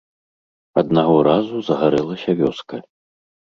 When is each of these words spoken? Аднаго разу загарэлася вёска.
Аднаго 0.83 1.17
разу 1.29 1.55
загарэлася 1.69 2.37
вёска. 2.43 2.83